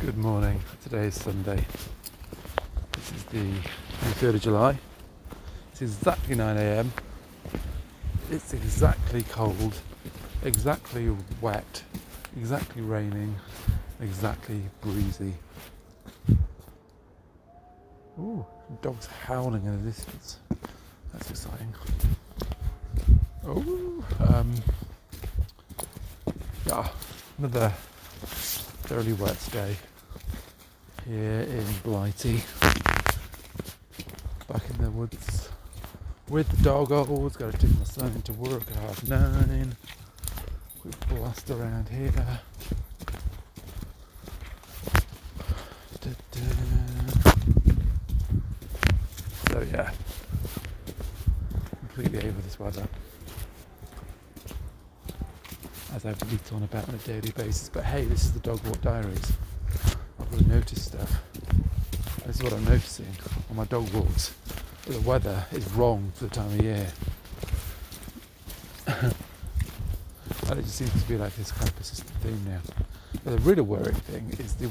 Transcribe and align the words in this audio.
Good 0.00 0.16
morning. 0.16 0.60
Today 0.84 1.06
is 1.06 1.16
Sunday. 1.16 1.64
This 2.92 3.12
is 3.12 3.24
the 3.24 3.50
23rd 4.00 4.34
of 4.36 4.40
July. 4.40 4.78
It's 5.72 5.82
exactly 5.82 6.36
9 6.36 6.56
a.m. 6.56 6.92
It's 8.30 8.54
exactly 8.54 9.24
cold, 9.24 9.74
exactly 10.44 11.12
wet, 11.40 11.82
exactly 12.36 12.80
raining, 12.80 13.34
exactly 14.00 14.62
breezy. 14.82 15.34
Ooh, 18.20 18.46
dogs 18.80 19.06
howling 19.06 19.64
in 19.64 19.84
the 19.84 19.90
distance. 19.90 20.38
That's 21.12 21.28
exciting. 21.28 21.74
Oh, 23.44 24.04
um, 24.28 24.54
yeah, 26.66 26.88
another 27.38 27.72
thoroughly 28.88 29.12
wet 29.12 29.36
day 29.52 29.76
here 31.06 31.40
in 31.42 31.64
Blighty. 31.82 32.42
Back 34.48 34.62
in 34.70 34.82
the 34.82 34.90
woods 34.90 35.50
with 36.30 36.48
the 36.48 36.56
doggos. 36.56 37.36
Got 37.36 37.52
to 37.52 37.58
take 37.58 37.78
my 37.78 37.84
son 37.84 38.12
into 38.14 38.32
work 38.32 38.62
at 38.70 38.76
half 38.76 39.06
nine. 39.06 39.76
We 40.82 40.90
blast 41.10 41.50
around 41.50 41.90
here. 41.90 42.40
So 49.50 49.66
yeah, 49.70 49.90
completely 51.80 52.26
over 52.26 52.40
this 52.40 52.58
weather 52.58 52.88
as 55.98 56.06
I've 56.06 56.30
leaked 56.30 56.52
on 56.52 56.62
about 56.62 56.88
on 56.88 56.94
a 56.94 56.98
daily 56.98 57.32
basis. 57.32 57.68
But 57.68 57.82
hey, 57.82 58.04
this 58.04 58.24
is 58.24 58.32
the 58.32 58.38
Dog 58.38 58.64
Walk 58.66 58.80
Diaries. 58.82 59.32
I've 60.20 60.30
got 60.30 60.38
to 60.38 60.48
notice 60.48 60.84
stuff. 60.84 61.22
This 62.24 62.36
is 62.36 62.42
what 62.42 62.52
I'm 62.52 62.64
noticing 62.66 63.08
on 63.50 63.56
my 63.56 63.64
dog 63.64 63.92
walks. 63.92 64.32
The 64.86 65.00
weather 65.00 65.44
is 65.50 65.68
wrong 65.72 66.12
for 66.14 66.26
the 66.26 66.30
time 66.30 66.46
of 66.46 66.62
year. 66.62 66.86
and 68.86 69.12
it 70.50 70.62
just 70.62 70.76
seems 70.76 70.92
to 70.92 71.08
be 71.08 71.16
like 71.16 71.34
this 71.34 71.50
kind 71.50 71.68
of 71.68 71.74
persistent 71.74 72.10
theme 72.20 72.44
now. 72.46 72.60
But 73.24 73.36
the 73.36 73.38
really 73.38 73.62
worrying 73.62 73.94
thing 73.94 74.30
is 74.38 74.54
the, 74.54 74.70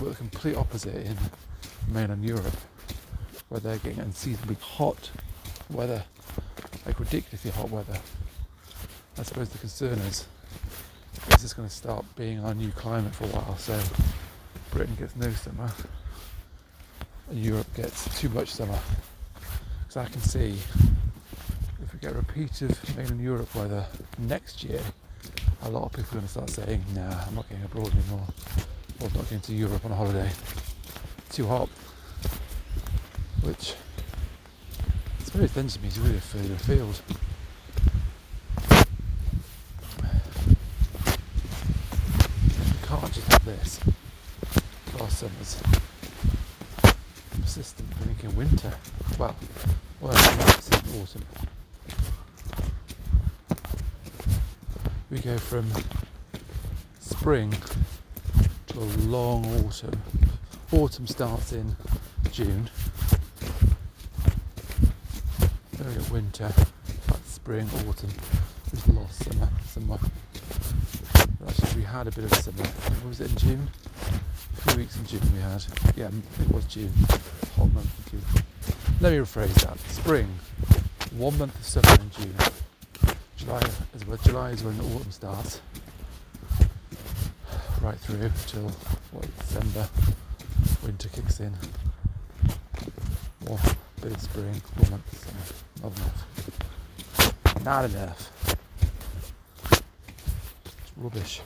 the 0.00 0.14
complete 0.14 0.56
opposite 0.56 0.94
in 0.94 1.16
mainland 1.92 2.24
Europe, 2.24 2.56
where 3.48 3.58
they're 3.58 3.78
getting 3.78 3.98
unseasonably 3.98 4.58
hot 4.60 5.10
weather, 5.70 6.04
like 6.86 7.00
ridiculously 7.00 7.50
hot 7.50 7.68
weather. 7.68 7.98
I 9.18 9.22
suppose 9.24 9.48
the 9.48 9.58
concern 9.58 9.98
is 9.98 10.28
this 11.26 11.44
is 11.44 11.52
going 11.52 11.68
to 11.68 11.74
start 11.74 12.04
being 12.16 12.44
our 12.44 12.54
new 12.54 12.70
climate 12.72 13.14
for 13.14 13.24
a 13.24 13.28
while. 13.28 13.56
So 13.58 13.78
Britain 14.70 14.96
gets 14.98 15.16
no 15.16 15.30
summer, 15.30 15.70
Europe 17.32 17.66
gets 17.74 18.20
too 18.20 18.28
much 18.30 18.50
summer. 18.50 18.78
Because 19.80 19.96
I 19.96 20.04
can 20.06 20.20
see 20.20 20.58
if 21.82 21.92
we 21.92 21.98
get 22.00 22.12
a 22.12 22.16
repeat 22.16 22.62
of 22.62 22.96
mainland 22.96 23.22
Europe 23.22 23.54
weather 23.54 23.86
next 24.18 24.62
year, 24.64 24.80
a 25.62 25.70
lot 25.70 25.84
of 25.84 25.92
people 25.92 26.10
are 26.10 26.20
going 26.20 26.26
to 26.26 26.28
start 26.28 26.50
saying, 26.50 26.84
"Nah, 26.94 27.24
I'm 27.26 27.34
not 27.34 27.48
going 27.48 27.62
abroad 27.64 27.92
anymore, 27.92 28.26
or 29.00 29.06
I'm 29.06 29.14
not 29.14 29.28
going 29.30 29.40
to 29.40 29.54
Europe 29.54 29.84
on 29.84 29.92
a 29.92 29.94
holiday. 29.94 30.30
too 31.30 31.46
hot." 31.46 31.68
Which 33.42 33.74
it's 35.20 35.30
very 35.30 35.48
thin 35.48 35.68
to 35.68 35.80
me. 35.80 35.88
It's 35.88 35.98
really 35.98 36.20
further 36.20 36.54
afield. 36.54 37.00
Just 43.12 43.32
have 43.32 43.44
this 43.44 43.80
for 44.86 45.08
summers. 45.08 45.62
Persistent 47.30 47.88
drinking 48.02 48.36
winter. 48.36 48.72
Well, 49.18 49.34
well, 50.00 50.12
persistent 50.12 50.84
autumn. 51.00 51.24
We 55.10 55.20
go 55.20 55.38
from 55.38 55.66
spring 57.00 57.54
to 58.68 58.78
a 58.78 58.88
long 59.06 59.46
autumn. 59.64 60.02
Autumn 60.72 61.06
starts 61.06 61.52
in 61.52 61.76
June. 62.30 62.68
Then 65.72 65.88
we 65.88 65.94
get 65.94 66.10
winter, 66.10 66.52
like 67.08 67.20
spring, 67.24 67.68
autumn. 67.88 68.10
We've 68.72 68.96
lost 68.96 69.24
summer, 69.24 69.48
summer 69.66 69.98
had 71.88 72.06
a 72.06 72.10
bit 72.10 72.24
of 72.24 72.32
a 72.32 72.36
summer. 72.36 72.64
Was 73.08 73.20
it 73.20 73.30
in 73.30 73.36
June? 73.36 73.70
A 74.56 74.60
few 74.60 74.78
weeks 74.78 74.96
in 74.96 75.06
June 75.06 75.22
we 75.34 75.40
had. 75.40 75.64
Yeah, 75.96 76.10
it 76.40 76.52
was 76.52 76.64
June. 76.66 76.92
Hot 77.56 77.72
month 77.72 78.12
in 78.12 78.20
June. 78.20 78.44
Let 79.00 79.12
me 79.12 79.18
rephrase 79.18 79.54
that. 79.64 79.78
Spring. 79.90 80.28
One 81.16 81.38
month 81.38 81.58
of 81.58 81.64
summer 81.64 81.94
in 82.00 82.10
June. 82.10 82.34
July 83.36 83.62
as 83.94 84.06
well. 84.06 84.18
July 84.22 84.50
is 84.50 84.62
when 84.62 84.78
autumn 84.78 85.10
starts. 85.10 85.60
Right 87.80 87.98
through 87.98 88.30
till 88.46 88.68
what 89.12 89.38
December. 89.38 89.88
Winter 90.84 91.08
kicks 91.08 91.40
in. 91.40 91.56
One 93.46 93.60
bit 94.02 94.12
of 94.12 94.20
spring. 94.20 94.60
One 94.76 94.90
month 94.90 95.12
of 95.12 95.18
summer. 95.24 95.44
Not 95.82 95.96
enough. 95.96 97.64
Not 97.64 97.84
enough 97.84 98.30
rubbish. 100.98 101.40